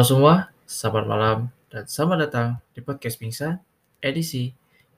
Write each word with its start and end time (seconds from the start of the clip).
Halo 0.00 0.16
semua, 0.16 0.48
selamat 0.64 1.04
malam 1.04 1.38
dan 1.68 1.84
selamat 1.84 2.18
datang 2.24 2.48
di 2.72 2.80
podcast 2.80 3.20
Pingsan 3.20 3.60
edisi 4.00 4.48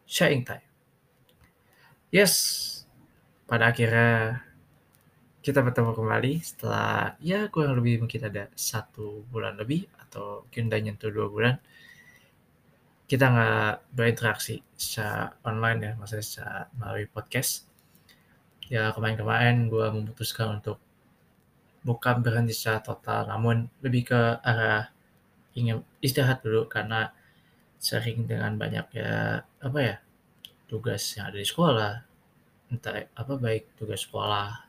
Sharing 0.06 0.46
Time. 0.46 0.62
Yes, 2.14 2.34
pada 3.50 3.74
akhirnya 3.74 4.46
kita 5.42 5.58
bertemu 5.58 5.98
kembali 5.98 6.38
setelah 6.46 7.18
ya 7.18 7.50
kurang 7.50 7.82
lebih 7.82 8.06
mungkin 8.06 8.30
ada 8.30 8.46
satu 8.54 9.26
bulan 9.26 9.58
lebih 9.58 9.90
atau 10.06 10.46
mungkin 10.46 10.70
udah 10.70 10.78
nyentuh 10.78 11.10
dua 11.10 11.26
bulan 11.26 11.58
kita 13.10 13.26
nggak 13.26 13.74
berinteraksi 13.98 14.62
secara 14.78 15.34
online 15.42 15.78
ya, 15.82 15.92
maksudnya 15.98 16.22
secara 16.22 16.70
melalui 16.78 17.10
podcast. 17.10 17.66
Ya 18.70 18.94
kemarin-kemarin 18.94 19.66
gue 19.66 19.82
memutuskan 19.98 20.62
untuk 20.62 20.78
bukan 21.82 22.22
berhenti 22.22 22.54
secara 22.54 22.78
total, 22.78 23.26
namun 23.26 23.66
lebih 23.82 24.14
ke 24.14 24.38
arah 24.46 24.94
ingin 25.58 25.84
istirahat 26.00 26.40
dulu 26.40 26.68
karena 26.68 27.12
sering 27.82 28.24
dengan 28.30 28.54
banyak 28.54 28.86
ya 28.94 29.42
apa 29.42 29.78
ya 29.82 29.96
tugas 30.70 31.02
yang 31.18 31.28
ada 31.28 31.38
di 31.38 31.44
sekolah, 31.44 31.92
entah 32.72 33.04
apa 33.12 33.32
baik 33.36 33.76
tugas 33.76 34.08
sekolah, 34.08 34.64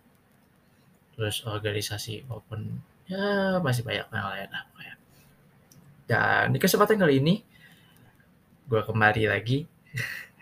terus 1.16 1.46
organisasi 1.48 2.28
maupun 2.28 2.84
ya 3.08 3.58
masih 3.64 3.88
banyak 3.88 4.08
yang 4.12 4.28
lain 4.28 4.50
lah 4.52 4.64
pokoknya. 4.68 4.96
Dan 6.04 6.44
di 6.52 6.60
kesempatan 6.60 7.00
kali 7.00 7.24
ini 7.24 7.36
gue 8.68 8.82
kembali 8.84 9.24
lagi, 9.32 9.64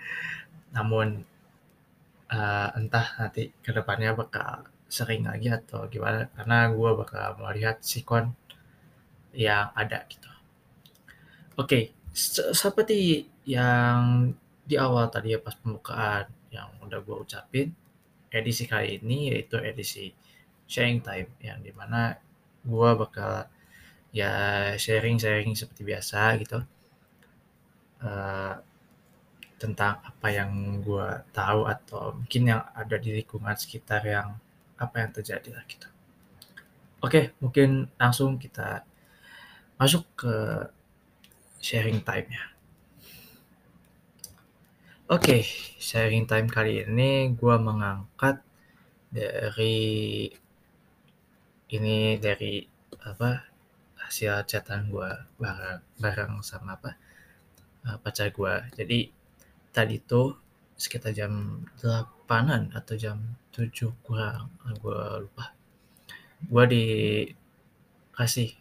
namun 0.75 1.21
uh, 2.31 2.69
entah 2.73 3.07
nanti 3.19 3.51
ke 3.61 3.69
depannya 3.75 4.17
bakal 4.17 4.65
sering 4.91 5.23
lagi 5.23 5.47
atau 5.47 5.87
gimana 5.87 6.27
karena 6.35 6.67
gue 6.67 6.91
bakal 6.99 7.39
melihat 7.39 7.79
sikon 7.79 8.35
yang 9.33 9.71
ada 9.75 10.03
gitu. 10.07 10.29
Oke, 11.55 11.67
okay, 11.67 11.83
seperti 12.55 13.27
yang 13.47 14.31
di 14.63 14.75
awal 14.79 15.11
tadi 15.11 15.35
ya 15.35 15.39
pas 15.41 15.55
pembukaan 15.55 16.27
yang 16.51 16.71
udah 16.83 16.99
gue 17.03 17.15
ucapin, 17.15 17.67
edisi 18.31 18.63
kali 18.67 18.99
ini 18.99 19.35
yaitu 19.35 19.59
edisi 19.59 20.11
sharing 20.67 21.03
time 21.03 21.27
yang 21.43 21.59
di 21.59 21.75
mana 21.75 22.15
gue 22.63 22.89
bakal 22.95 23.47
ya 24.11 24.31
sharing-sharing 24.75 25.55
seperti 25.55 25.83
biasa 25.87 26.19
gitu 26.39 26.59
uh, 28.03 28.55
tentang 29.55 30.03
apa 30.03 30.27
yang 30.31 30.81
gue 30.83 31.07
tahu 31.31 31.69
atau 31.69 32.17
mungkin 32.17 32.43
yang 32.55 32.61
ada 32.75 32.97
di 32.97 33.21
lingkungan 33.21 33.55
sekitar 33.55 34.03
yang 34.03 34.35
apa 34.81 34.95
yang 35.05 35.11
terjadi 35.13 35.53
lah 35.53 35.63
gitu. 35.69 35.87
Oke, 37.01 37.33
mungkin 37.37 37.89
langsung 37.97 38.41
kita 38.41 38.81
masuk 39.81 40.05
ke 40.13 40.35
sharing 41.57 42.05
time-nya. 42.05 42.53
Oke, 45.09 45.41
sharing 45.81 46.29
time 46.29 46.45
kali 46.45 46.85
ini 46.85 47.33
gue 47.33 47.55
mengangkat 47.57 48.45
dari 49.09 50.29
ini 51.73 52.21
dari 52.21 52.61
apa 53.09 53.41
hasil 54.05 54.45
catatan 54.45 54.93
gue 54.93 55.09
bareng 55.41 55.81
bareng 55.97 56.45
sama 56.45 56.77
apa 56.77 56.93
uh, 57.89 57.97
pacar 57.97 58.29
gue. 58.29 58.53
Jadi 58.77 59.09
tadi 59.73 59.97
tuh 59.97 60.37
sekitar 60.77 61.09
jam 61.09 61.65
8-an 61.81 62.69
atau 62.77 62.93
jam 62.93 63.17
7 63.49 63.73
kurang 64.05 64.53
gue 64.61 65.25
lupa 65.25 65.57
gue 66.41 66.63
dikasih 68.13 68.60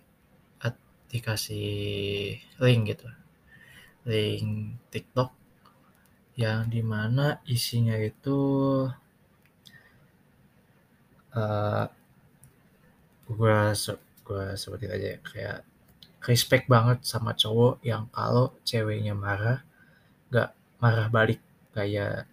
dikasih 1.11 2.39
link 2.63 2.83
gitu. 2.95 3.09
Link 4.07 4.79
TikTok 4.95 5.31
yang 6.39 6.71
di 6.73 6.81
mana 6.81 7.43
isinya 7.45 7.99
itu 8.01 8.39
uh, 11.37 11.85
gue 13.29 13.59
gue 14.27 14.45
seperti 14.55 14.87
aja 14.87 15.11
kayak 15.27 15.59
respect 16.25 16.65
banget 16.71 17.03
sama 17.03 17.35
cowok 17.35 17.83
yang 17.83 18.07
kalau 18.15 18.55
ceweknya 18.63 19.13
marah 19.13 19.61
gak 20.31 20.55
marah 20.79 21.09
balik. 21.11 21.41
Kayak 21.71 22.27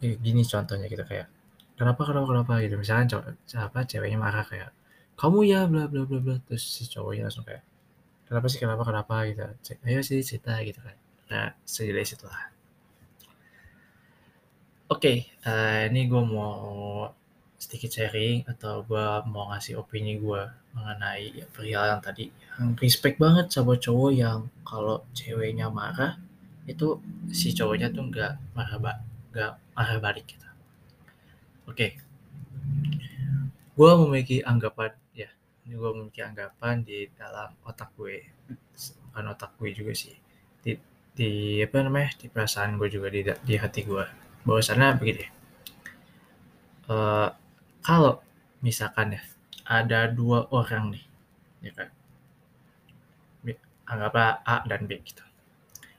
gini 0.00 0.44
contohnya 0.44 0.86
gitu 0.88 1.04
kayak 1.04 1.28
kenapa 1.80 2.04
kenapa 2.04 2.28
kenapa? 2.28 2.52
gitu. 2.64 2.76
Misalkan 2.76 3.08
cowok 3.08 3.24
siapa 3.48 3.78
ceweknya 3.88 4.18
marah 4.20 4.44
kayak 4.44 4.70
kamu 5.16 5.38
ya 5.48 5.64
bla 5.66 5.88
bla 5.88 6.04
bla 6.04 6.18
bla 6.20 6.36
terus 6.44 6.64
si 6.64 6.84
cowoknya 6.86 7.28
langsung 7.28 7.44
kayak 7.44 7.64
kenapa 8.28 8.46
sih 8.52 8.60
kenapa 8.60 8.82
kenapa 8.84 9.14
gitu 9.28 9.42
ayo 9.88 10.00
sih 10.04 10.20
cerita 10.22 10.56
gitu 10.62 10.80
kan 10.80 10.96
nah 11.26 11.48
sejelas 11.66 12.14
itu 12.14 12.24
lah 12.28 12.52
oke 14.92 15.00
okay, 15.00 15.16
uh, 15.48 15.84
eh, 15.84 15.92
ini 15.92 16.06
gue 16.06 16.22
mau 16.22 17.10
sedikit 17.56 17.88
sharing 17.88 18.44
atau 18.46 18.84
gue 18.84 19.06
mau 19.32 19.48
ngasih 19.50 19.80
opini 19.80 20.20
gue 20.20 20.42
mengenai 20.76 21.32
ya, 21.32 21.46
perihal 21.48 21.96
yang 21.96 22.02
tadi 22.04 22.28
yang 22.60 22.76
respect 22.78 23.16
banget 23.16 23.48
sama 23.48 23.80
cowok 23.80 24.12
yang 24.12 24.46
kalau 24.62 25.02
ceweknya 25.16 25.72
marah 25.72 26.20
itu 26.68 27.00
si 27.32 27.56
cowoknya 27.56 27.88
tuh 27.90 28.12
nggak 28.12 28.32
marah 28.52 28.76
banget 28.76 29.06
gak 29.36 29.52
marah 29.76 30.00
balik 30.00 30.24
gitu. 30.24 30.48
Oke. 31.68 31.76
Okay. 31.76 31.90
Gue 33.76 33.90
memiliki 34.00 34.40
anggapan 34.40 34.96
ini 35.66 35.74
gue 35.74 35.90
memiliki 35.98 36.22
anggapan 36.22 36.86
di 36.86 37.10
dalam 37.18 37.50
otak 37.66 37.90
gue, 37.98 38.22
bukan 39.10 39.24
otak 39.34 39.58
gue 39.58 39.74
juga 39.74 39.92
sih. 39.98 40.14
Di, 40.62 40.78
di 41.10 41.58
apa 41.58 41.82
namanya 41.82 42.14
di 42.14 42.30
perasaan 42.30 42.78
gue 42.78 42.86
juga 42.86 43.10
di, 43.10 43.26
di 43.26 43.54
hati 43.58 43.82
gue 43.82 44.04
bahwasannya 44.46 44.94
begini. 45.02 45.26
Uh, 46.86 47.34
kalau 47.82 48.22
misalkan 48.62 49.18
ya 49.18 49.22
ada 49.66 50.06
dua 50.06 50.46
orang 50.54 50.94
nih 50.94 51.04
ya 51.66 51.72
kan? 51.74 51.90
Anggaplah 53.86 54.42
A 54.42 54.66
dan 54.66 54.90
B 54.90 54.98
gitu. 55.06 55.22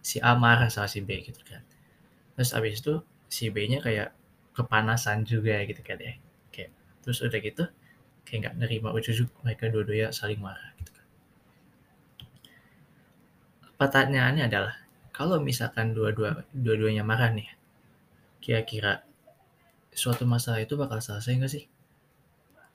Si 0.03 0.19
A 0.19 0.35
marah 0.35 0.67
sama 0.67 0.91
si 0.91 0.99
B 0.99 1.23
gitu 1.23 1.39
kan. 1.47 1.63
Terus 2.35 2.51
abis 2.51 2.83
itu 2.83 2.99
si 3.31 3.47
B-nya 3.47 3.79
kayak 3.79 4.11
kepanasan 4.51 5.23
juga 5.23 5.63
gitu 5.63 5.79
kan 5.87 5.95
ya. 5.95 6.19
Kayak 6.51 6.75
terus 7.03 7.23
udah 7.23 7.39
gitu 7.39 7.63
kayak 8.27 8.39
nggak 8.43 8.55
nerima 8.59 8.91
ujuk 8.91 9.31
mereka 9.41 9.71
dua-duanya 9.71 10.11
saling 10.11 10.43
marah 10.43 10.75
gitu 10.75 10.91
kan. 10.91 11.07
Pertanyaannya 13.79 14.43
adalah 14.51 14.75
kalau 15.15 15.39
misalkan 15.39 15.95
dua-dua 15.95 16.43
dua-duanya 16.51 17.07
marah 17.07 17.31
nih, 17.31 17.47
kira-kira 18.43 19.07
suatu 19.95 20.27
masalah 20.27 20.59
itu 20.59 20.75
bakal 20.75 20.99
selesai 20.99 21.39
nggak 21.39 21.51
sih? 21.51 21.63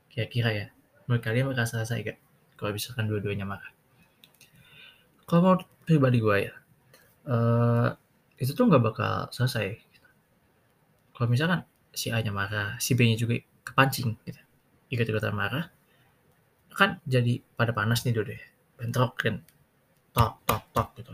Kira-kira 0.08 0.50
ya, 0.50 0.66
menurut 1.06 1.22
kalian 1.22 1.52
bakal 1.52 1.68
selesai 1.68 2.02
gak? 2.02 2.18
Kalau 2.56 2.74
misalkan 2.74 3.06
dua-duanya 3.06 3.46
marah. 3.46 3.70
Kalau 5.28 5.40
menurut 5.44 5.64
pribadi 5.86 6.18
gue 6.18 6.36
ya, 6.48 6.54
uh, 7.30 7.94
itu 8.40 8.50
tuh 8.56 8.66
nggak 8.66 8.82
bakal 8.82 9.30
selesai 9.30 9.92
kalau 11.22 11.38
misalkan 11.38 11.62
si 11.94 12.10
A-nya 12.10 12.34
marah, 12.34 12.74
si 12.82 12.98
B-nya 12.98 13.14
juga 13.14 13.38
kepancing 13.62 14.16
gitu. 14.26 14.42
Ikut-ikutan 14.92 15.32
marah, 15.32 15.72
kan 16.76 17.00
jadi 17.08 17.40
pada 17.56 17.72
panas 17.72 18.04
nih 18.04 18.12
dulu 18.12 18.28
deh. 18.28 18.42
Bentrok 18.76 19.16
kan. 19.16 19.40
Tok, 20.12 20.44
tok, 20.44 20.64
tok 20.76 20.88
gitu. 21.00 21.12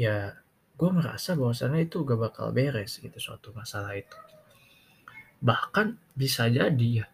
Ya, 0.00 0.40
gue 0.76 0.90
merasa 0.92 1.36
bahwasannya 1.36 1.88
itu 1.88 2.04
gak 2.04 2.20
bakal 2.20 2.52
beres 2.56 2.96
gitu 2.96 3.16
suatu 3.20 3.52
masalah 3.52 3.92
itu. 3.96 4.16
Bahkan 5.44 6.16
bisa 6.16 6.48
jadi 6.48 7.04
ya, 7.04 7.06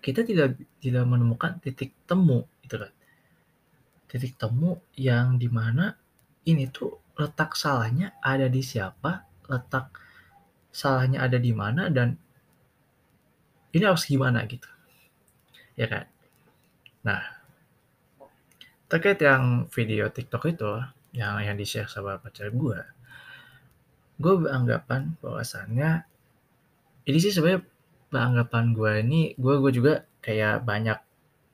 kita 0.00 0.24
tidak 0.24 0.56
tidak 0.80 1.04
menemukan 1.04 1.60
titik 1.60 1.92
temu 2.08 2.48
gitu 2.64 2.80
kan. 2.80 2.92
Titik 4.08 4.40
temu 4.40 4.80
yang 4.96 5.36
di 5.36 5.52
mana 5.52 5.92
ini 6.48 6.68
tuh 6.72 7.12
letak 7.16 7.56
salahnya 7.56 8.16
ada 8.24 8.48
di 8.48 8.64
siapa, 8.64 9.24
letak 9.48 9.92
salahnya 10.72 11.24
ada 11.24 11.40
di 11.40 11.52
mana 11.52 11.88
dan 11.88 12.16
ini 13.72 13.84
harus 13.84 14.08
gimana 14.08 14.44
gitu. 14.48 14.68
Ya 15.76 15.86
kan? 15.86 16.04
Nah, 17.04 17.22
terkait 18.88 19.20
yang 19.20 19.68
video 19.70 20.08
TikTok 20.08 20.56
itu 20.56 20.72
yang 21.12 21.40
yang 21.40 21.56
di-share 21.56 21.88
sama 21.88 22.18
pacar 22.18 22.50
gue, 22.50 22.80
gue 24.16 24.34
beranggapan 24.40 25.20
bahwasannya 25.20 26.08
ini 27.06 27.18
sih 27.20 27.32
sebenarnya 27.32 27.62
beranggapan 28.08 28.64
gue 28.72 28.92
ini 29.04 29.20
gue 29.36 29.54
gue 29.60 29.72
juga 29.76 29.94
kayak 30.24 30.64
banyak 30.64 30.98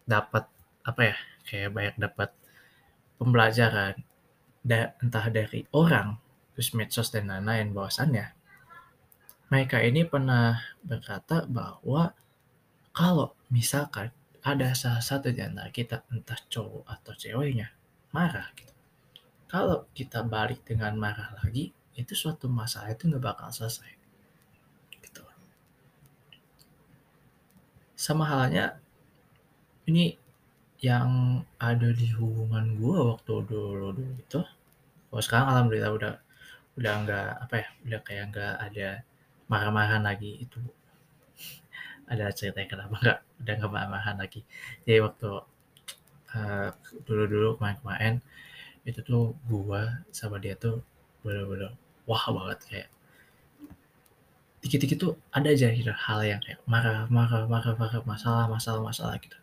dapat 0.06 0.46
apa 0.86 1.00
ya 1.02 1.16
kayak 1.46 1.70
banyak 1.74 1.96
dapat 1.98 2.30
pembelajaran 3.19 3.94
da, 4.62 4.94
entah 5.02 5.26
dari 5.30 5.66
orang 5.74 6.19
terus 6.54 6.70
medsos 6.76 7.10
dan 7.10 7.30
lain-lain 7.30 7.74
bahwasannya 7.74 8.30
mereka 9.50 9.82
ini 9.82 10.06
pernah 10.06 10.62
berkata 10.86 11.44
bahwa 11.50 12.14
kalau 12.93 13.33
misalkan 13.49 14.12
ada 14.43 14.75
salah 14.77 15.00
satu 15.00 15.33
di 15.33 15.41
antara 15.41 15.71
kita, 15.73 16.03
entah 16.12 16.37
cowok 16.50 16.85
atau 16.85 17.12
ceweknya, 17.15 17.73
marah 18.11 18.50
gitu. 18.59 18.75
Kalau 19.49 19.87
kita 19.97 20.25
balik 20.27 20.67
dengan 20.67 20.97
marah 20.99 21.33
lagi, 21.41 21.71
itu 21.94 22.12
suatu 22.17 22.49
masalah 22.49 22.93
itu 22.93 23.09
nggak 23.09 23.23
bakal 23.23 23.49
selesai. 23.55 23.93
Gitu. 24.99 25.23
Sama 27.97 28.27
halnya, 28.27 28.77
ini 29.87 30.19
yang 30.83 31.41
ada 31.62 31.94
di 31.94 32.11
hubungan 32.19 32.75
gue 32.75 32.99
waktu 33.15 33.33
dulu 33.47 33.94
dulu 33.94 34.03
itu, 34.19 34.41
kalau 35.09 35.23
sekarang 35.23 35.49
alhamdulillah 35.55 35.93
udah 35.94 36.15
udah 36.75 36.93
nggak 37.06 37.29
apa 37.47 37.55
ya, 37.62 37.69
udah 37.87 38.00
kayak 38.03 38.25
nggak 38.35 38.55
ada 38.59 38.89
marah-marahan 39.47 40.03
lagi 40.03 40.43
itu 40.43 40.59
ada 42.11 42.29
ceritanya 42.34 42.69
kenapa 42.69 42.94
nggak 43.00 43.19
udah 43.40 43.55
nggak 43.58 43.73
marah-marahan 43.73 44.17
lagi. 44.20 44.40
Jadi 44.84 44.99
waktu 45.00 45.31
uh, 46.37 46.69
dulu-dulu 47.06 47.56
kemarin-kemarin 47.56 48.14
itu 48.82 49.00
tuh 49.00 49.32
gua 49.46 50.02
sama 50.11 50.43
dia 50.43 50.58
tuh 50.58 50.82
bener-bener 51.23 51.73
wah 52.05 52.25
banget 52.34 52.58
kayak 52.67 52.88
dikit-dikit 54.62 54.99
tuh 54.99 55.12
ada 55.34 55.50
aja 55.50 55.70
gitu 55.75 55.90
hal 55.90 56.23
yang 56.23 56.40
kayak 56.43 56.62
marah 56.67 57.06
marah 57.11 57.46
marah 57.46 57.75
marah 57.79 58.02
masalah 58.06 58.44
masalah 58.50 58.81
masalah 58.82 59.17
gitu. 59.19 59.38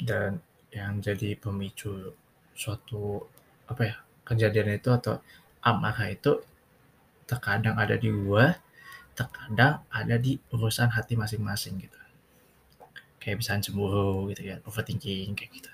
Dan 0.00 0.40
yang 0.70 1.02
jadi 1.02 1.34
pemicu 1.34 2.14
suatu 2.54 3.26
apa 3.66 3.82
ya 3.86 3.96
kejadian 4.26 4.78
itu 4.78 4.90
atau 4.94 5.18
amarah 5.62 6.10
itu 6.10 6.42
terkadang 7.26 7.78
ada 7.78 7.94
di 7.98 8.10
gua 8.10 8.54
terkadang 9.20 9.84
ada 9.92 10.16
di 10.16 10.40
urusan 10.48 10.88
hati 10.88 11.12
masing-masing 11.20 11.76
gitu. 11.84 12.00
Kayak 13.20 13.44
bisa 13.44 13.60
cemburu 13.60 14.32
gitu 14.32 14.48
ya 14.48 14.56
overthinking 14.64 15.36
kayak 15.36 15.52
gitu. 15.52 15.72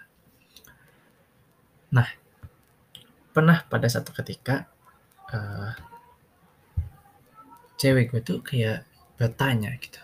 Nah 1.95 2.11
pernah 3.31 3.63
pada 3.71 3.87
satu 3.87 4.11
ketika 4.11 4.67
uh, 5.31 5.71
cewek 7.79 8.11
gue 8.11 8.23
tuh 8.27 8.43
kayak 8.43 8.83
bertanya 9.15 9.71
gitu. 9.79 10.03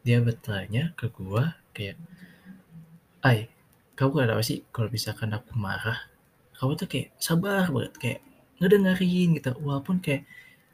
Dia 0.00 0.24
bertanya 0.24 0.96
ke 0.96 1.12
gue 1.12 1.44
kayak 1.76 2.00
ay 3.20 3.52
kamu 4.00 4.24
ada 4.24 4.32
apa 4.40 4.44
sih 4.46 4.64
kalau 4.72 4.88
misalkan 4.88 5.28
aku 5.36 5.52
marah? 5.60 6.08
Kamu 6.56 6.72
tuh 6.80 6.88
kayak 6.88 7.12
sabar 7.20 7.68
banget 7.68 7.92
kayak 8.00 8.20
ngedengerin 8.56 9.36
gitu. 9.36 9.52
Walaupun 9.60 10.00
kayak 10.00 10.24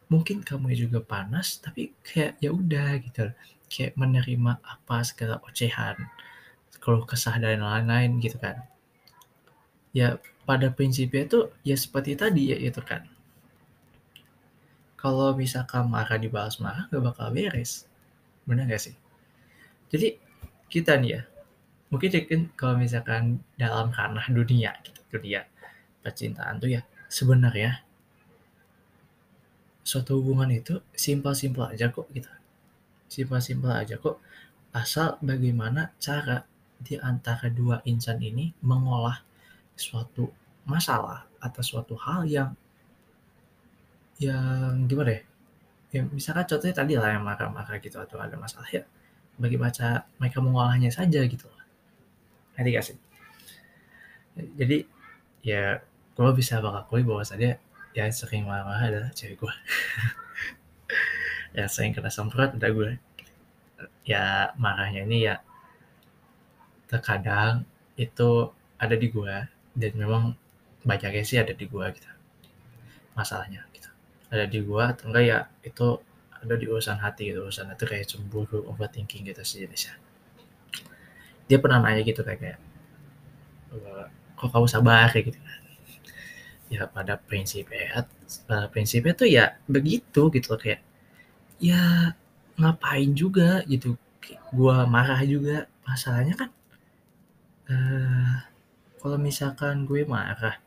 mungkin 0.06 0.42
kamu 0.42 0.74
juga 0.78 1.02
panas 1.02 1.58
tapi 1.58 1.92
kayak 2.06 2.38
ya 2.38 2.50
udah 2.54 3.00
gitu. 3.02 3.32
Kayak 3.66 3.98
menerima 3.98 4.62
apa 4.62 5.02
segala 5.02 5.42
ocehan 5.42 5.98
kalau 6.78 7.02
kesah 7.02 7.34
dan 7.42 7.62
lain-lain 7.62 8.22
gitu 8.22 8.38
kan. 8.38 8.62
Ya 9.90 10.22
pada 10.46 10.70
prinsipnya 10.70 11.26
itu 11.26 11.40
ya 11.66 11.74
seperti 11.74 12.14
tadi 12.14 12.54
ya 12.54 12.58
itu 12.58 12.78
kan. 12.82 13.02
Kalau 14.94 15.34
misalkan 15.34 15.90
marah 15.90 16.18
dibalas 16.18 16.58
marah 16.62 16.86
gak 16.90 17.02
bakal 17.02 17.34
beres. 17.34 17.90
Benar 18.46 18.70
gak 18.70 18.82
sih? 18.86 18.94
Jadi 19.90 20.18
kita 20.70 20.98
nih 20.98 21.10
ya 21.18 21.22
mungkin 21.86 22.10
kan 22.10 22.40
kalau 22.58 22.74
misalkan 22.78 23.38
dalam 23.54 23.94
ranah 23.94 24.26
dunia 24.26 24.74
gitu 24.82 24.98
dunia 25.14 25.46
percintaan 26.02 26.58
tuh 26.58 26.74
ya 26.74 26.82
sebenarnya 27.06 27.85
suatu 29.86 30.18
hubungan 30.18 30.50
itu 30.50 30.82
simpel-simpel 30.90 31.70
aja 31.70 31.94
kok 31.94 32.10
gitu. 32.10 32.26
Simpel-simpel 33.06 33.70
aja 33.70 33.94
kok. 34.02 34.18
Asal 34.74 35.14
bagaimana 35.22 35.94
cara 36.02 36.42
di 36.76 36.98
antara 36.98 37.46
dua 37.48 37.80
insan 37.86 38.18
ini 38.18 38.50
mengolah 38.66 39.22
suatu 39.78 40.26
masalah 40.66 41.24
atau 41.38 41.62
suatu 41.62 41.94
hal 41.94 42.26
yang 42.26 42.50
yang 44.18 44.90
gimana 44.90 45.22
ya? 45.22 45.22
Ya 45.94 46.00
misalkan 46.10 46.44
contohnya 46.50 46.74
tadi 46.74 46.98
lah 46.98 47.14
yang 47.14 47.22
marah-marah 47.22 47.78
gitu 47.78 48.02
atau 48.02 48.18
ada 48.18 48.34
masalah 48.34 48.66
ya 48.68 48.82
bagaimana 49.38 50.02
mereka 50.18 50.42
mengolahnya 50.42 50.90
saja 50.90 51.22
gitu 51.22 51.46
lah. 51.46 51.64
Nanti 52.58 52.70
kasih. 52.74 52.98
Jadi 54.58 54.82
ya 55.46 55.78
kalau 56.18 56.34
bisa 56.34 56.58
mengakui 56.58 57.06
bahwa 57.06 57.22
saja 57.22 57.54
yang 57.96 58.12
sering 58.12 58.44
marah-marah 58.44 58.92
adalah 58.92 59.10
cewek 59.16 59.40
gue 59.40 59.54
yang 61.56 61.68
sering 61.72 61.96
kena 61.96 62.12
semprot 62.12 62.52
ada 62.52 62.68
gue 62.68 63.00
ya 64.04 64.52
marahnya 64.60 65.02
ini 65.08 65.26
ya 65.26 65.40
terkadang 66.86 67.66
itu 67.98 68.52
ada 68.78 68.94
di 68.94 69.08
gue 69.10 69.36
dan 69.74 69.92
memang 69.96 70.36
banyaknya 70.86 71.24
sih 71.26 71.38
ada 71.42 71.52
di 71.52 71.66
gue 71.66 71.84
gitu. 71.92 72.10
Masalahnya 73.18 73.66
gitu. 73.74 73.90
Ada 74.30 74.46
di 74.46 74.62
gue 74.62 74.82
atau 74.82 75.10
enggak 75.10 75.24
ya 75.26 75.38
itu 75.66 75.98
ada 76.36 76.54
di 76.54 76.66
urusan 76.70 77.02
hati 77.02 77.34
gitu. 77.34 77.42
Urusan 77.48 77.74
itu 77.74 77.84
kayak 77.84 78.06
cemburu 78.06 78.62
overthinking 78.70 79.26
gitu 79.26 79.42
sih 79.42 79.66
jenisnya. 79.66 79.98
Dia 81.50 81.58
pernah 81.58 81.82
nanya 81.82 82.06
gitu 82.06 82.22
kayak 82.22 82.40
kayak 82.40 82.58
kok 84.36 84.48
kamu 84.52 84.68
sabar? 84.70 85.10
kayak 85.10 85.34
gitu 85.34 85.38
ya 86.66 86.82
pada 86.90 87.14
prinsipnya 87.18 88.06
pada 88.50 88.66
prinsipnya 88.72 89.14
tuh 89.14 89.28
ya 89.30 89.44
begitu 89.70 90.28
gitu 90.34 90.46
loh 90.54 90.60
kayak 90.60 90.82
ya 91.62 92.12
ngapain 92.60 93.12
juga? 93.12 93.62
gitu. 93.70 93.96
Gua 94.50 94.84
marah 94.88 95.20
juga. 95.22 95.70
Masalahnya 95.86 96.34
kan 96.34 96.50
uh, 97.70 98.34
kalau 98.98 99.18
misalkan 99.22 99.86
gue 99.86 100.02
marah 100.02 100.58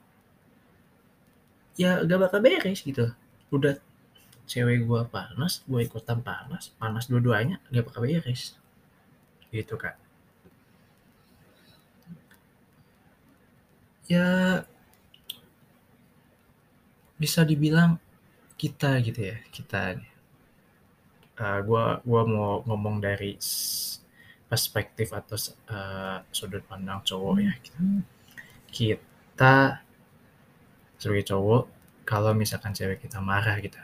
ya 1.75 1.99
gak 2.03 2.19
bakal 2.29 2.39
beres 2.39 2.79
gitu. 2.83 3.11
Udah 3.51 3.75
cewek 4.49 4.87
gua 4.87 5.05
panas 5.05 5.61
gue 5.67 5.81
ikutan 5.83 6.19
panas 6.23 6.71
panas 6.79 7.11
dua-duanya 7.11 7.59
gak 7.73 7.85
bakal 7.91 8.07
beres. 8.07 8.55
Gitu 9.51 9.75
kan 9.75 9.95
ya 14.09 14.25
bisa 17.19 17.43
dibilang 17.43 17.99
kita 18.55 18.95
gitu 19.03 19.35
ya 19.35 19.37
kita 19.51 19.99
uh, 21.35 21.59
gua 21.67 21.99
gua 22.07 22.21
mau 22.23 22.51
ngomong 22.63 23.03
dari 23.03 23.35
perspektif 24.47 25.11
atau 25.11 25.37
uh, 25.69 26.23
sudut 26.31 26.63
pandang 26.65 27.03
cowok 27.03 27.35
ya 27.43 27.53
gitu. 27.59 27.79
kita 28.71 29.83
sebagai 30.95 31.35
cowok 31.35 31.63
kalau 32.07 32.31
misalkan 32.33 32.71
cewek 32.71 33.03
kita 33.03 33.19
marah 33.19 33.59
gitu 33.59 33.77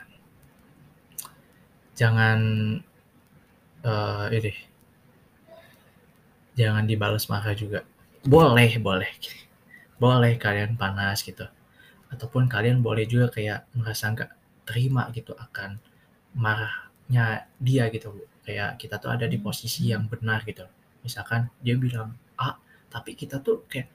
jangan 1.95 2.39
uh, 3.83 4.27
ini 4.31 4.51
jangan 6.55 6.87
dibalas 6.87 7.27
marah 7.27 7.55
juga. 7.55 7.83
Boleh 8.25 8.79
boleh 8.81 9.11
boleh 9.95 10.35
kalian 10.35 10.75
panas 10.75 11.23
gitu 11.23 11.47
ataupun 12.15 12.47
kalian 12.47 12.79
boleh 12.79 13.03
juga 13.03 13.27
kayak 13.35 13.67
merasa 13.75 14.15
nggak 14.15 14.31
terima 14.63 15.11
gitu 15.11 15.35
akan 15.35 15.77
marahnya 16.35 17.45
dia 17.59 17.91
gitu 17.91 18.15
kayak 18.47 18.79
kita 18.79 18.95
tuh 18.97 19.11
ada 19.11 19.27
di 19.27 19.35
posisi 19.35 19.91
yang 19.91 20.07
benar 20.07 20.47
gitu. 20.47 20.63
Misalkan 21.03 21.51
dia 21.59 21.75
bilang 21.75 22.15
A 22.39 22.55
tapi 22.87 23.13
kita 23.19 23.43
tuh 23.43 23.67
kayak 23.67 23.91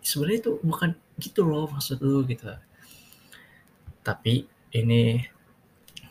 sebenarnya 0.00 0.38
itu 0.46 0.52
bukan 0.62 0.90
gitu 1.18 1.42
loh 1.42 1.66
maksud 1.66 1.98
lu 2.00 2.22
gitu. 2.30 2.46
Tapi 4.06 4.46
ini 4.72 5.26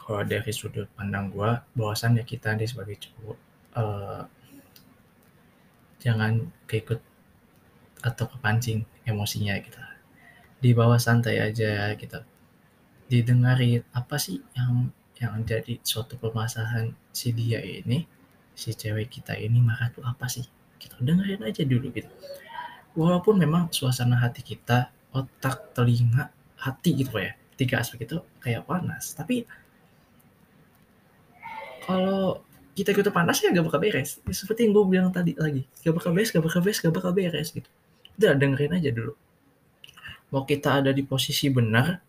kalau 0.04 0.24
dari 0.24 0.52
sudut 0.52 0.88
pandang 0.96 1.32
gue 1.32 1.52
bahwasannya 1.76 2.24
kita 2.24 2.56
nih 2.56 2.68
sebagai 2.68 2.96
cowok 3.00 3.38
uh, 3.76 4.24
jangan 6.00 6.48
keikut 6.70 7.04
atau 8.06 8.26
kepancing 8.30 8.86
emosinya 9.04 9.58
gitu 9.60 9.82
di 10.58 10.74
bawah 10.74 10.98
santai 10.98 11.38
aja 11.42 11.94
gitu. 11.94 12.20
Didengarin 13.08 13.86
apa 13.94 14.18
sih 14.18 14.42
yang 14.58 14.90
yang 15.18 15.42
jadi 15.46 15.82
suatu 15.82 16.18
permasalahan 16.18 16.94
si 17.10 17.34
dia 17.34 17.58
ini 17.62 18.06
si 18.54 18.74
cewek 18.74 19.10
kita 19.10 19.38
ini 19.38 19.62
marah 19.62 19.90
tuh 19.94 20.06
apa 20.06 20.26
sih? 20.30 20.46
Kita 20.78 21.02
dengerin 21.02 21.46
aja 21.46 21.62
dulu 21.66 21.90
gitu. 21.94 22.10
Walaupun 22.98 23.38
memang 23.38 23.70
suasana 23.70 24.18
hati 24.18 24.42
kita 24.42 24.90
otak 25.14 25.74
telinga 25.78 26.34
hati 26.58 26.98
gitu 26.98 27.22
ya 27.22 27.38
tiga 27.58 27.82
aspek 27.82 28.06
itu 28.06 28.18
kayak 28.42 28.66
panas. 28.66 29.14
Tapi 29.14 29.46
kalau 31.86 32.42
kita 32.78 32.94
gitu 32.94 33.10
panas 33.10 33.42
ya 33.42 33.50
gak 33.54 33.66
bakal 33.66 33.82
beres. 33.82 34.22
Seperti 34.30 34.70
yang 34.70 34.74
gue 34.74 34.86
bilang 34.86 35.10
tadi 35.14 35.34
lagi 35.38 35.66
gak 35.86 35.94
bakal 35.98 36.14
beres 36.14 36.30
gak 36.34 36.46
bakal 36.46 36.62
beres 36.62 36.82
gak 36.82 36.94
bakal 36.94 37.12
beres 37.14 37.50
gitu. 37.54 37.70
Udah 38.18 38.34
dengerin 38.34 38.74
aja 38.78 38.90
dulu 38.90 39.14
mau 40.34 40.44
kita 40.44 40.84
ada 40.84 40.92
di 40.92 41.04
posisi 41.06 41.48
benar 41.48 42.04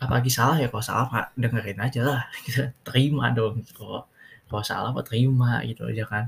apalagi 0.00 0.32
salah 0.32 0.56
ya 0.56 0.72
kalau 0.72 0.84
salah 0.84 1.06
pak 1.12 1.26
dengerin 1.36 1.80
aja 1.80 2.00
lah 2.00 2.22
kita 2.46 2.72
terima 2.86 3.28
dong 3.32 3.60
gitu 3.60 3.76
kalau 3.80 4.02
kalau 4.50 4.64
salah 4.66 4.88
apa 4.90 5.06
terima 5.06 5.62
gitu 5.68 5.86
aja 5.86 6.04
kan 6.08 6.24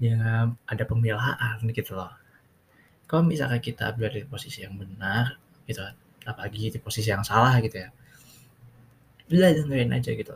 dengan 0.00 0.56
ada 0.64 0.84
pembelaan 0.88 1.60
gitu 1.76 1.92
loh. 1.92 2.08
Kalau 3.04 3.28
misalkan 3.28 3.60
kita 3.60 3.92
berada 3.92 4.16
di 4.16 4.24
posisi 4.24 4.64
yang 4.64 4.80
benar 4.80 5.36
gitu, 5.68 5.84
apalagi 6.24 6.72
di 6.72 6.80
posisi 6.80 7.12
yang 7.12 7.20
salah 7.20 7.60
gitu 7.60 7.76
ya, 7.84 7.92
udah 9.28 9.50
dengerin 9.60 9.92
aja 9.92 10.10
gitu. 10.16 10.34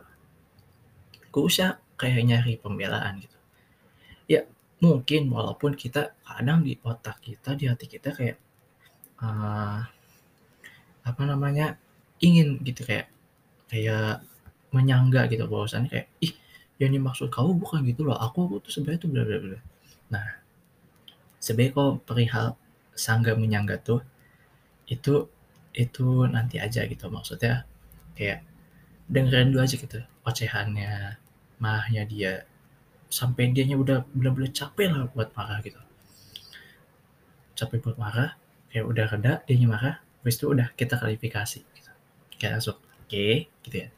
Gak 1.33 1.43
usah 1.43 1.81
kayak 1.97 2.21
nyari 2.29 2.61
pembelaan 2.61 3.25
gitu. 3.25 3.37
Ya 4.29 4.45
mungkin 4.85 5.33
walaupun 5.33 5.73
kita 5.73 6.13
kadang 6.21 6.61
di 6.61 6.77
otak 6.85 7.25
kita, 7.25 7.57
di 7.57 7.65
hati 7.65 7.89
kita 7.89 8.13
kayak 8.13 8.37
uh, 9.21 9.79
apa 11.05 11.21
namanya 11.23 11.77
ingin 12.19 12.57
gitu 12.65 12.81
kayak 12.87 13.07
kayak 13.69 14.23
menyangga 14.73 15.29
gitu 15.31 15.45
bahwasannya 15.47 15.89
kayak 15.91 16.07
ih 16.19 16.33
yang 16.81 16.91
dimaksud 16.91 17.31
kamu 17.31 17.55
bukan 17.55 17.87
gitu 17.87 18.03
loh 18.03 18.17
aku 18.19 18.59
tuh 18.59 18.71
sebenarnya 18.71 18.99
tuh 18.99 19.09
bla 19.11 19.23
bla 19.23 19.37
bla. 19.39 19.59
Nah 20.11 20.27
sebenarnya 21.39 21.71
kok 21.77 21.91
perihal 22.03 22.47
sangga 22.95 23.37
menyangga 23.37 23.79
tuh 23.79 24.01
itu 24.89 25.27
itu 25.75 26.07
nanti 26.31 26.57
aja 26.59 26.87
gitu 26.87 27.11
maksudnya 27.11 27.67
kayak 28.15 28.43
dengerin 29.11 29.51
dulu 29.51 29.61
aja 29.61 29.75
gitu 29.75 29.99
ocehannya 30.25 31.19
mahnya 31.59 32.03
dia 32.07 32.47
sampai 33.11 33.53
dianya 33.53 33.77
udah 33.79 34.03
bener-bener 34.11 34.51
capek 34.51 34.91
lah 34.91 35.07
buat 35.13 35.31
marah 35.37 35.59
gitu. 35.63 35.79
Capek 37.55 37.79
buat 37.79 37.95
marah 37.95 38.35
kayak 38.75 38.91
udah 38.91 39.05
reda 39.07 39.33
dia 39.47 39.55
marah 39.63 40.03
habis 40.19 40.35
itu 40.35 40.51
udah 40.51 40.67
kita 40.75 40.99
klarifikasi 40.99 41.63
gitu. 41.63 41.91
kayak 42.35 42.59
langsung 42.59 42.75
oke 42.75 43.07
okay, 43.07 43.47
gitu 43.63 43.87
ya. 43.87 43.89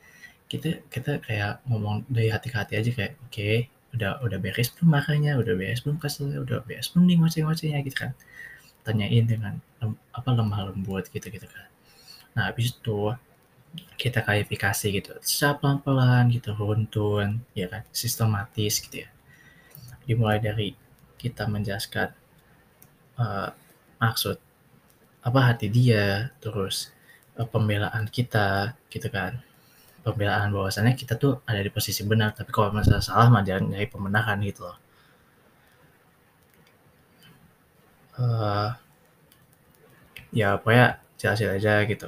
Kita 0.45 0.69
kita 0.93 1.11
kayak 1.25 1.65
ngomong 1.65 2.05
dari 2.05 2.29
hati 2.29 2.53
ke 2.53 2.57
hati 2.61 2.77
aja 2.77 2.91
kayak 2.93 3.17
oke 3.17 3.33
okay, 3.33 3.55
udah 3.97 4.21
udah 4.21 4.37
beres 4.37 4.69
belum 4.77 4.93
makanya 4.93 5.33
udah 5.41 5.57
beres 5.57 5.81
belum 5.81 5.97
kesel 5.97 6.29
udah 6.45 6.61
beres 6.61 6.93
belum 6.93 7.09
nih 7.09 7.17
ngoceh-ngocehnya? 7.17 7.79
Gitu 7.81 7.97
kan. 7.97 8.11
Tanyain 8.85 9.25
dengan 9.25 9.57
lem, 9.81 9.97
apa 10.13 10.29
lemah 10.29 10.69
lembut 10.69 11.09
gitu 11.09 11.25
gitu 11.25 11.47
kan. 11.49 11.65
Nah 12.37 12.53
habis 12.53 12.69
itu 12.69 13.17
kita 13.97 14.21
klarifikasi 14.21 14.85
gitu. 14.93 15.17
Secara 15.25 15.57
pelan-pelan 15.57 16.29
gitu 16.29 16.53
runtun 16.53 17.41
ya 17.57 17.65
kan 17.65 17.81
sistematis 17.89 18.77
gitu 18.85 19.07
ya. 19.07 19.09
Dimulai 20.05 20.37
dari 20.37 20.77
kita 21.17 21.49
menjelaskan 21.49 22.13
uh, 23.17 23.49
maksud 23.97 24.37
apa 25.27 25.39
hati 25.43 25.67
dia 25.67 26.31
terus 26.39 26.95
uh, 27.35 27.43
pembelaan 27.43 28.07
kita 28.07 28.79
gitu 28.87 29.11
kan. 29.11 29.43
Pembelaan 30.07 30.55
bahwasannya 30.55 30.95
kita 30.95 31.19
tuh 31.19 31.43
ada 31.43 31.59
di 31.59 31.67
posisi 31.67 31.99
benar 32.07 32.31
tapi 32.31 32.47
kalau 32.55 32.71
masalah 32.71 33.03
salah 33.03 33.27
mah 33.27 33.43
jangan 33.43 33.75
nyari 33.75 33.87
pembenaran 33.91 34.39
gitu 34.47 34.63
loh. 34.63 34.77
Uh, 38.17 38.69
ya 40.31 40.55
pokoknya 40.55 41.03
jelasin 41.19 41.51
aja 41.51 41.83
gitu. 41.83 42.07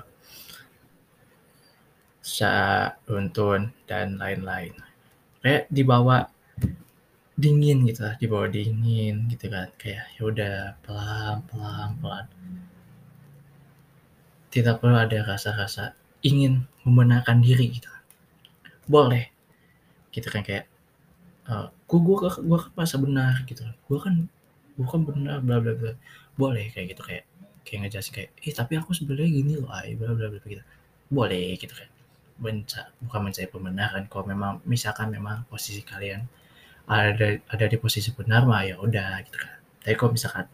Secara 2.23 2.95
runtun 3.03 3.75
dan 3.83 4.15
lain-lain. 4.15 4.71
Kayak 5.43 5.67
dibawa 5.67 6.31
dingin 7.39 7.88
gitu 7.88 8.03
lah 8.03 8.15
dibawa 8.15 8.47
dingin 8.47 9.27
gitu 9.27 9.51
kan. 9.51 9.67
Kayak 9.75 10.07
ya 10.15 10.21
udah 10.23 10.55
pelan 10.88 11.43
pelan 11.99 12.27
tidak 14.49 14.81
perlu 14.81 14.97
ada 14.97 15.21
rasa-rasa 15.25 15.93
ingin 16.25 16.65
membenarkan 16.83 17.39
diri 17.39 17.69
gitu. 17.69 17.89
Boleh. 18.89 19.29
Gitu 20.09 20.25
kan 20.27 20.41
kayak 20.41 20.65
uh, 21.45 21.69
gua 21.85 21.99
gua 22.01 22.17
gua 22.41 22.57
kan 22.65 22.71
masa 22.73 22.95
benar 22.97 23.45
gitu 23.45 23.61
gua 23.85 23.99
kan 24.01 24.25
gua 24.75 24.87
kan 24.89 25.01
benar 25.05 25.37
bla 25.45 25.61
bla 25.61 25.73
bla. 25.77 25.93
Boleh 26.33 26.73
kayak 26.73 26.97
gitu 26.97 27.01
kayak 27.05 27.23
kayak 27.63 27.79
ngejelasin 27.85 28.13
kayak 28.15 28.29
eh 28.41 28.53
tapi 28.53 28.73
aku 28.81 28.91
sebenarnya 28.97 29.29
gini 29.29 29.53
loh 29.61 29.69
ay 29.69 29.93
bla 29.93 30.11
bla 30.17 30.27
bla 30.33 30.41
gitu. 30.41 30.63
Boleh 31.13 31.53
gitu 31.55 31.73
kan. 31.77 31.89
Menca 32.41 32.89
bukan 33.05 33.19
mencari 33.29 33.47
pembenaran. 33.47 34.03
Kalau 34.09 34.25
memang 34.25 34.65
misalkan 34.65 35.13
memang 35.13 35.45
posisi 35.45 35.85
kalian 35.85 36.25
ada 36.89 37.37
ada 37.53 37.65
di 37.69 37.77
posisi 37.77 38.09
benar 38.17 38.49
mah 38.49 38.65
ya 38.65 38.81
udah 38.81 39.21
gitu 39.29 39.37
kan. 39.37 39.61
Tapi 39.85 39.93
kalau 39.93 40.11
misalkan 40.17 40.45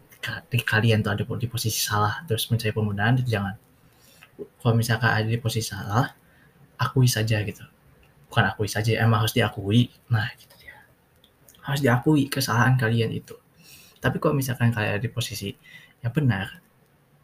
kalian 0.65 0.99
tuh 1.05 1.13
ada 1.13 1.23
di 1.23 1.47
posisi 1.47 1.79
salah 1.79 2.25
terus 2.25 2.49
mencari 2.49 2.73
pembenaran 2.73 3.21
jangan 3.23 3.55
kalau 4.35 4.75
misalkan 4.75 5.09
ada 5.11 5.27
di 5.27 5.39
posisi 5.39 5.71
salah 5.71 6.11
akui 6.75 7.07
saja 7.07 7.39
gitu. 7.43 7.63
Bukan 8.27 8.43
akui 8.51 8.67
saja 8.67 8.91
emang 8.99 9.23
harus 9.23 9.35
diakui. 9.35 9.91
Nah 10.11 10.27
gitu 10.35 10.53
dia. 10.59 10.75
Harus 11.63 11.81
diakui 11.81 12.27
kesalahan 12.27 12.75
kalian 12.75 13.11
itu. 13.15 13.35
Tapi 14.03 14.19
kalau 14.19 14.35
misalkan 14.35 14.75
kalian 14.75 14.99
ada 14.99 15.01
di 15.01 15.11
posisi 15.11 15.55
yang 16.03 16.13
benar 16.13 16.61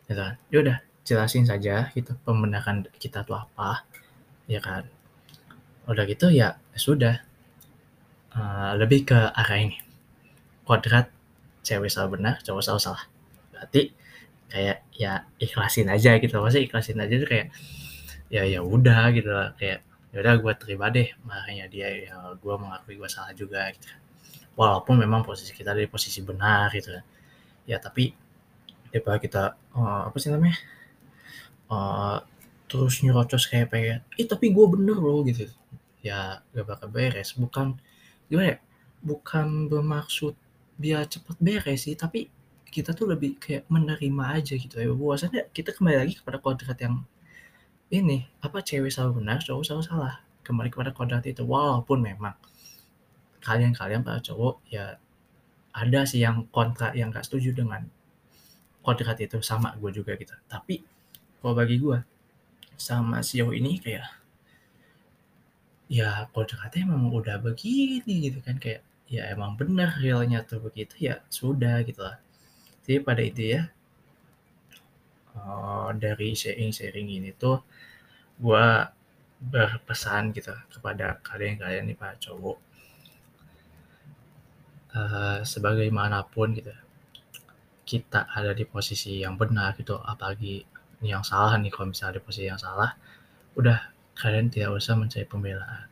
gitu 0.10 0.18
kan 0.18 0.34
ya 0.50 0.58
udah 0.66 0.78
jelasin 1.06 1.46
saja 1.46 1.94
gitu 1.94 2.18
pembenaran 2.26 2.90
kita 2.98 3.24
tuh 3.24 3.38
apa 3.38 3.86
ya 4.50 4.60
kan. 4.60 4.88
Udah 5.90 6.06
gitu 6.06 6.30
ya, 6.30 6.56
ya 6.58 6.80
sudah. 6.80 7.16
Uh, 8.32 8.80
lebih 8.80 9.04
ke 9.04 9.18
arah 9.18 9.60
ini. 9.60 9.76
Kodrat 10.64 11.12
cewek 11.68 11.92
salah 11.92 12.08
benar 12.08 12.40
cowok 12.40 12.64
salah 12.64 12.82
salah. 12.82 13.04
Berarti 13.52 13.92
kayak 14.52 14.78
ya 14.94 15.26
ikhlasin 15.40 15.88
aja 15.88 16.20
gitu. 16.20 16.36
Maksudnya 16.38 16.66
ikhlasin 16.68 17.00
aja 17.00 17.16
tuh 17.18 17.30
kayak 17.32 17.48
ya 18.28 18.44
ya 18.46 18.60
udah 18.62 19.16
gitu 19.16 19.30
lah. 19.32 19.56
Kayak 19.56 19.80
ya 20.12 20.18
udah 20.24 20.34
gue 20.44 20.54
terima 20.60 20.86
deh. 20.92 21.10
Makanya 21.24 21.66
dia 21.72 21.88
ya 22.08 22.16
gue 22.36 22.56
mengakui 22.60 23.00
gue 23.00 23.10
salah 23.10 23.32
juga 23.32 23.72
gitu 23.72 24.02
walaupun 24.56 25.00
memang 25.00 25.24
posisi 25.24 25.56
kita 25.56 25.72
di 25.72 25.88
posisi 25.88 26.20
benar 26.22 26.72
gitu 26.76 26.92
ya 27.68 27.80
tapi 27.80 28.12
daripada 28.92 29.18
kita 29.22 29.44
uh, 29.74 30.12
apa 30.12 30.18
sih 30.20 30.28
namanya 30.28 30.58
uh, 31.72 32.20
terus 32.68 33.00
nyerocos 33.04 33.48
kayak 33.48 33.72
pengen 33.72 34.00
eh 34.20 34.28
tapi 34.28 34.52
gue 34.52 34.66
bener 34.68 34.96
loh 34.96 35.24
gitu. 35.28 35.48
Ya 36.02 36.42
gak 36.56 36.66
bakal 36.66 36.90
beres. 36.90 37.36
Bukan 37.36 37.78
gimana 38.28 38.56
ya 38.56 38.60
bukan 39.04 39.68
bermaksud 39.68 40.34
biar 40.80 41.06
cepet 41.08 41.38
beres 41.40 41.84
sih 41.84 41.96
tapi 42.00 42.32
kita 42.72 42.96
tuh 42.96 43.12
lebih 43.12 43.36
kayak 43.36 43.68
menerima 43.68 44.24
aja 44.40 44.56
gitu 44.56 44.80
ya. 44.80 44.88
Bahwasannya 44.96 45.52
kita 45.52 45.76
kembali 45.76 45.98
lagi 46.08 46.14
kepada 46.16 46.40
kodrat 46.40 46.80
yang 46.80 47.04
ini 47.92 48.24
apa 48.40 48.64
cewek 48.64 48.88
selalu 48.88 49.22
benar 49.22 49.44
cowok 49.44 49.64
selalu 49.68 49.84
salah. 49.84 50.16
Kembali 50.42 50.72
kepada 50.72 50.96
kodrat 50.96 51.28
itu 51.28 51.44
walaupun 51.44 52.00
memang 52.00 52.34
kalian-kalian 53.44 54.02
para 54.08 54.24
cowok 54.24 54.64
ya 54.72 54.96
ada 55.76 56.02
sih 56.08 56.24
yang 56.24 56.48
kontra 56.50 56.96
yang 56.96 57.12
gak 57.12 57.28
setuju 57.28 57.52
dengan 57.52 57.84
kodrat 58.80 59.20
itu. 59.20 59.44
Sama 59.44 59.76
gue 59.76 59.92
juga 59.92 60.16
gitu. 60.16 60.34
Tapi 60.48 60.80
kalau 61.44 61.54
bagi 61.54 61.76
gue 61.76 62.00
sama 62.80 63.20
sejauh 63.20 63.52
ini 63.52 63.84
kayak 63.84 64.08
ya 65.92 66.32
kodratnya 66.32 66.88
emang 66.88 67.12
udah 67.12 67.36
begini 67.44 68.32
gitu 68.32 68.40
kan. 68.40 68.56
Kayak 68.56 68.88
ya 69.12 69.28
emang 69.28 69.60
benar 69.60 70.00
realnya 70.00 70.40
tuh 70.48 70.64
begitu 70.64 71.12
ya 71.12 71.20
sudah 71.28 71.84
gitu 71.84 72.00
lah 72.00 72.16
jadi 72.86 73.00
pada 73.02 73.22
itu 73.22 73.44
ya 73.58 73.62
uh, 75.38 75.90
dari 75.96 76.34
sharing-sharing 76.34 77.08
ini 77.10 77.32
tuh 77.36 77.62
gue 78.42 78.66
berpesan 79.42 80.34
gitu 80.38 80.54
kepada 80.70 81.18
kalian-kalian 81.26 81.90
nih 81.90 81.98
para 81.98 82.14
cowok 82.18 82.58
uh, 84.94 85.40
sebagaimanapun 85.42 86.58
gitu 86.58 86.74
kita 87.86 88.30
ada 88.30 88.54
di 88.54 88.64
posisi 88.64 89.20
yang 89.20 89.36
benar 89.36 89.74
gitu 89.76 89.98
apalagi 89.98 90.64
yang 91.02 91.26
salah 91.26 91.58
nih 91.58 91.74
kalau 91.74 91.90
misalnya 91.90 92.22
di 92.22 92.24
posisi 92.24 92.46
yang 92.46 92.62
salah 92.62 92.94
udah 93.58 93.92
kalian 94.16 94.54
tidak 94.54 94.78
usah 94.78 94.94
mencari 94.94 95.26
pembelaan. 95.26 95.90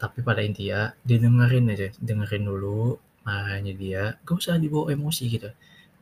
Tapi 0.00 0.18
pada 0.24 0.42
intinya 0.42 0.90
didengerin 1.04 1.70
aja 1.70 1.92
dengerin 2.00 2.48
dulu 2.48 2.96
marahnya 3.22 3.72
dia 3.74 4.02
gak 4.26 4.36
usah 4.38 4.58
dibawa 4.58 4.90
emosi 4.90 5.24
gitu. 5.30 5.50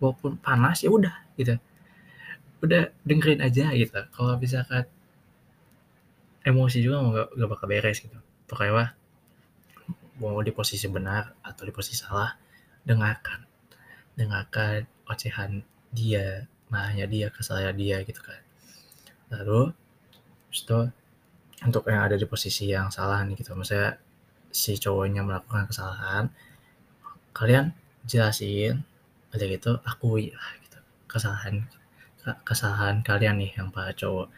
Walaupun 0.00 0.40
panas 0.40 0.80
ya 0.84 0.90
udah 0.92 1.14
gitu. 1.36 1.56
Udah 2.64 2.92
dengerin 3.04 3.40
aja 3.44 3.72
gitu. 3.76 4.00
Kalau 4.12 4.36
misalkan 4.40 4.84
emosi 6.44 6.78
juga 6.80 6.96
mau 7.00 7.10
gak, 7.12 7.28
bakal 7.36 7.66
beres 7.68 8.00
gitu. 8.00 8.18
Pokoknya 8.48 8.72
wah 8.72 8.90
mau 10.20 10.40
di 10.44 10.52
posisi 10.52 10.84
benar 10.88 11.32
atau 11.40 11.64
di 11.64 11.72
posisi 11.72 12.00
salah 12.00 12.32
dengarkan. 12.84 13.44
Dengarkan 14.16 14.84
ocehan 15.08 15.64
dia 15.92 16.44
marahnya 16.70 17.08
dia 17.08 17.28
kesalahan 17.32 17.76
dia 17.76 18.00
gitu 18.04 18.20
kan. 18.22 18.40
Lalu 19.32 19.74
itu 20.50 20.78
untuk 21.60 21.84
yang 21.86 22.08
ada 22.08 22.16
di 22.16 22.24
posisi 22.24 22.72
yang 22.72 22.88
salah 22.88 23.20
nih 23.24 23.36
gitu. 23.36 23.52
Maksudnya 23.52 24.00
si 24.50 24.74
cowoknya 24.76 25.22
melakukan 25.22 25.70
kesalahan 25.70 26.32
kalian 27.32 27.72
jelasin 28.04 28.82
aja 29.30 29.44
gitu 29.46 29.78
akui 29.86 30.34
lah 30.34 30.50
gitu. 30.64 30.78
Kesalahan 31.06 31.66
kesalahan 32.44 33.00
kalian 33.00 33.40
nih 33.40 33.52
yang 33.56 33.68
para 33.72 33.94
cowok. 33.94 34.28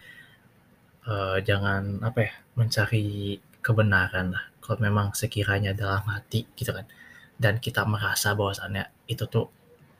Uh, 1.03 1.43
jangan 1.43 1.99
apa 2.07 2.19
ya 2.31 2.33
mencari 2.55 3.39
kebenaran 3.59 4.31
lah. 4.31 4.45
Kalau 4.63 4.79
memang 4.79 5.11
sekiranya 5.17 5.75
dalam 5.75 6.05
hati 6.07 6.47
gitu 6.55 6.71
kan. 6.71 6.87
Dan 7.35 7.59
kita 7.59 7.83
merasa 7.83 8.39
bahwasannya 8.39 8.87
itu 9.11 9.27
tuh 9.27 9.51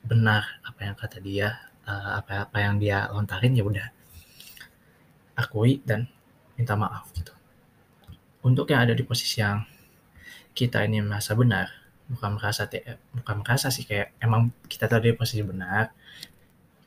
benar 0.03 0.63
apa 0.63 0.79
yang 0.83 0.95
kata 0.95 1.19
dia 1.19 1.59
uh, 1.87 2.19
apa 2.23 2.47
apa 2.47 2.57
yang 2.63 2.79
dia 2.79 3.11
lontarin 3.11 3.57
ya 3.57 3.63
udah. 3.67 3.87
Akui 5.35 5.81
dan 5.83 6.07
minta 6.55 6.77
maaf 6.77 7.09
gitu. 7.17 7.33
Untuk 8.43 8.69
yang 8.71 8.87
ada 8.87 8.95
di 8.95 9.03
posisi 9.03 9.41
yang 9.43 9.65
kita 10.53 10.85
ini 10.85 11.01
merasa 11.01 11.33
benar 11.33 11.82
bukan 12.11 12.35
merasa 12.35 12.67
bukan 13.15 13.35
merasa 13.41 13.67
sih 13.71 13.87
kayak 13.87 14.15
emang 14.19 14.51
kita 14.67 14.85
tadi 14.91 15.11
di 15.11 15.17
posisi 15.17 15.41
benar 15.41 15.91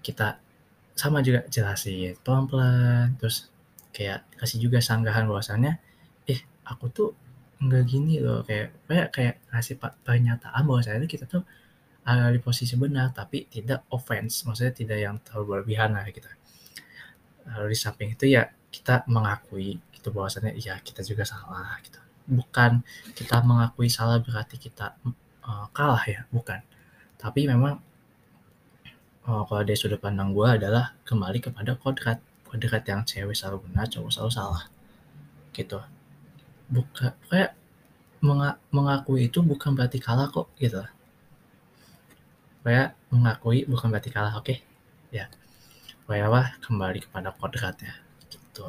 kita 0.04 0.38
sama 0.96 1.20
juga 1.20 1.44
jelasin 1.52 2.16
pelan-pelan 2.24 3.16
terus 3.20 3.52
kayak 3.92 4.24
kasih 4.40 4.58
juga 4.68 4.78
sanggahan 4.84 5.28
bahwasannya 5.28 5.76
eh 6.28 6.40
aku 6.68 6.86
tuh 6.92 7.10
nggak 7.60 7.84
gini 7.88 8.20
loh. 8.20 8.44
Kayak 8.44 8.76
kayak 8.88 9.08
kayak 9.12 9.34
ngasih 9.52 9.76
pernyataan 9.80 10.62
bahwa 10.68 10.80
saya 10.84 11.00
kita 11.04 11.24
tuh 11.24 11.42
ada 12.06 12.30
di 12.30 12.38
posisi 12.38 12.76
benar 12.78 13.10
tapi 13.10 13.48
tidak 13.50 13.88
offense 13.90 14.46
maksudnya 14.46 14.72
tidak 14.76 14.98
yang 15.00 15.16
terlalu 15.24 15.44
berlebihan 15.60 15.96
lah 15.96 16.04
gitu. 16.12 16.28
Lalu 17.48 17.66
di 17.72 17.78
samping 17.78 18.08
itu 18.14 18.24
ya 18.30 18.48
kita 18.70 19.08
mengakui 19.08 19.80
gitu 19.92 20.08
bahwasannya 20.12 20.54
ya 20.60 20.76
kita 20.84 21.00
juga 21.02 21.24
salah 21.24 21.80
gitu 21.82 22.05
bukan 22.26 22.82
kita 23.14 23.40
mengakui 23.46 23.86
salah 23.86 24.18
berarti 24.18 24.58
kita 24.58 24.98
uh, 25.46 25.66
kalah 25.70 26.02
ya 26.06 26.26
bukan. 26.34 26.60
Tapi 27.16 27.46
memang 27.46 27.78
uh, 29.26 29.42
kalau 29.46 29.62
dari 29.62 29.78
sudut 29.78 29.98
pandang 30.02 30.34
gue 30.34 30.46
adalah 30.46 30.94
kembali 31.06 31.38
kepada 31.42 31.78
kodrat 31.78 32.18
kodrat 32.46 32.84
yang 32.86 33.02
cewek 33.02 33.34
selalu 33.34 33.66
benar 33.70 33.86
cowok 33.90 34.10
selalu 34.10 34.32
salah 34.34 34.64
gitu. 35.54 35.80
Bukan 36.70 37.14
kayak 37.30 37.54
mengakui 38.74 39.30
itu 39.30 39.38
bukan 39.40 39.74
berarti 39.78 40.02
kalah 40.02 40.30
kok 40.30 40.50
gitu. 40.58 40.82
Supaya 42.58 42.94
mengakui 43.14 43.62
bukan 43.70 43.86
berarti 43.94 44.10
kalah 44.10 44.34
oke? 44.34 44.50
Okay? 44.50 44.58
ya. 45.14 45.30
Supaya 46.02 46.26
apa? 46.30 46.42
Kembali 46.62 46.98
kepada 47.02 47.30
kodratnya 47.34 47.94
gitu. 48.30 48.66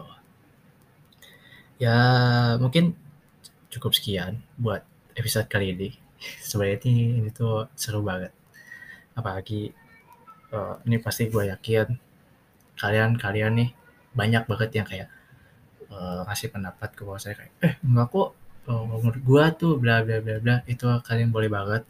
Ya 1.78 1.98
mungkin 2.58 2.98
cukup 3.78 3.94
sekian 3.94 4.42
buat 4.58 4.82
episode 5.14 5.48
kali 5.48 5.74
ini. 5.74 5.90
Sebenarnya 6.48 6.82
ini, 6.90 7.22
ini 7.22 7.30
tuh 7.30 7.70
seru 7.78 8.02
banget. 8.02 8.34
Apalagi 9.14 9.72
uh, 10.52 10.82
ini 10.86 10.98
pasti 10.98 11.30
gue 11.30 11.48
yakin 11.48 11.88
kalian 12.78 13.18
kalian 13.18 13.58
nih 13.58 13.70
banyak 14.14 14.46
banget 14.46 14.70
yang 14.78 14.86
kayak 14.86 15.10
uh, 15.90 16.22
ngasih 16.30 16.54
pendapat 16.54 16.94
ke 16.94 17.02
bawah 17.02 17.18
saya 17.18 17.34
kayak 17.34 17.54
eh 17.66 17.74
enggak 17.82 18.14
kok 18.14 18.38
uh, 18.70 18.84
menurut 18.86 19.22
gue 19.26 19.44
tuh 19.58 19.74
bla 19.82 20.06
bla 20.06 20.22
bla 20.22 20.38
bla 20.38 20.56
itu 20.70 20.86
kalian 21.06 21.30
boleh 21.34 21.50
banget. 21.50 21.84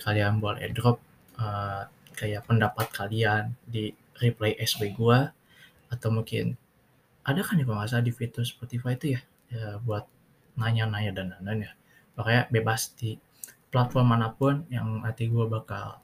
Kalian 0.00 0.40
boleh 0.40 0.66
drop 0.72 0.98
uh, 1.36 1.84
kayak 2.16 2.44
pendapat 2.48 2.86
kalian 2.92 3.56
di 3.64 3.92
replay 4.20 4.54
SW 4.60 4.92
gua 4.94 5.32
atau 5.88 6.08
mungkin 6.12 6.56
ada 7.22 7.40
kan 7.42 7.58
ya 7.58 7.64
kalau 7.66 7.78
nggak 7.78 7.90
salah 7.90 8.06
di 8.06 8.14
fitur 8.14 8.42
Spotify 8.42 8.98
itu 8.98 9.14
ya, 9.14 9.20
ya 9.52 9.66
buat 9.82 10.06
nanya-nanya 10.58 11.12
dan 11.14 11.26
lain-lain 11.36 11.68
ya. 11.68 11.72
Makanya 12.18 12.42
bebas 12.52 12.92
di 12.96 13.16
platform 13.72 14.06
mana 14.12 14.28
pun 14.36 14.68
yang 14.68 15.00
nanti 15.00 15.28
gue 15.32 15.46
bakal 15.48 16.00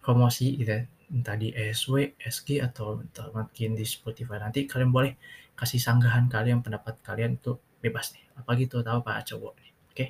promosi 0.00 0.56
gitu 0.56 0.80
ya. 0.80 0.82
Entah 1.10 1.34
di 1.34 1.50
SW, 1.50 2.14
SG, 2.22 2.62
atau 2.62 3.02
mungkin 3.34 3.74
di 3.74 3.82
Spotify. 3.82 4.38
Nanti 4.38 4.70
kalian 4.70 4.94
boleh 4.94 5.18
kasih 5.58 5.82
sanggahan 5.82 6.30
kalian, 6.30 6.62
pendapat 6.62 7.02
kalian 7.02 7.34
itu 7.34 7.58
bebas 7.82 8.14
nih. 8.14 8.24
Apa 8.38 8.54
gitu 8.54 8.78
tahu 8.80 9.02
Pak 9.02 9.26
Cowok 9.26 9.52
nih. 9.58 9.70
Oke. 9.90 10.06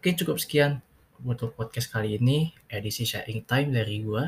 Oke 0.00 0.08
cukup 0.16 0.40
sekian 0.40 0.80
untuk 1.20 1.52
podcast 1.52 1.92
kali 1.92 2.16
ini 2.16 2.56
edisi 2.72 3.04
sharing 3.04 3.44
time 3.44 3.68
dari 3.76 4.00
gue. 4.00 4.24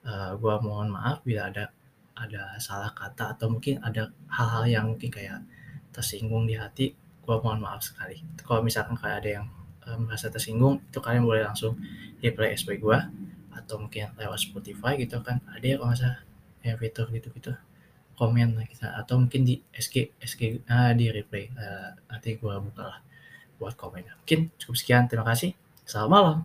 Uh, 0.00 0.32
gue 0.40 0.54
mohon 0.64 0.88
maaf 0.96 1.20
bila 1.20 1.52
ada 1.52 1.68
ada 2.16 2.56
salah 2.56 2.92
kata 2.96 3.36
atau 3.36 3.52
mungkin 3.52 3.80
ada 3.84 4.08
hal-hal 4.32 4.64
yang 4.68 4.84
mungkin 4.96 5.12
kayak 5.12 5.44
tersinggung 5.92 6.48
di 6.48 6.56
hati 6.56 6.96
mohon 7.38 7.62
maaf 7.62 7.86
sekali. 7.86 8.18
Kalau 8.42 8.66
misalkan 8.66 8.98
kalian 8.98 9.18
ada 9.22 9.30
yang 9.30 9.46
um, 9.86 10.10
merasa 10.10 10.26
tersinggung 10.26 10.82
itu 10.82 10.98
kalian 10.98 11.22
boleh 11.22 11.46
langsung 11.46 11.78
reply 12.18 12.58
SP 12.58 12.82
gue 12.82 12.98
atau 13.54 13.78
mungkin 13.78 14.10
lewat 14.18 14.38
Spotify 14.42 14.98
gitu 14.98 15.22
kan. 15.22 15.38
Ada 15.54 15.64
yang 15.64 15.78
kalau 15.78 15.94
nggak 15.94 16.16
ya, 16.66 16.74
fitur 16.74 17.06
gitu-gitu 17.14 17.52
komen 18.18 18.58
lah 18.58 18.66
kita. 18.66 18.90
Atau 18.98 19.22
mungkin 19.22 19.46
di 19.46 19.62
sk 19.70 20.10
sk 20.18 20.66
ah, 20.66 20.90
di 20.90 21.06
reply 21.08 21.54
uh, 21.54 21.62
eh, 21.62 21.90
nanti 22.10 22.34
gue 22.34 22.54
buka 22.58 22.84
lah 22.90 22.98
buat 23.60 23.76
komen 23.76 24.02
mungkin 24.24 24.50
cukup 24.58 24.76
sekian. 24.76 25.04
Terima 25.06 25.24
kasih. 25.28 25.54
Selamat 25.86 26.10
malam. 26.10 26.38